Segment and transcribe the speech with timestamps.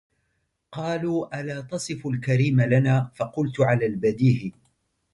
[0.71, 4.51] قالوا ألا تصف الكريم لنا فقلت على البديه